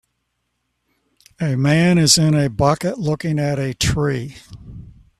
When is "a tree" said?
3.59-4.37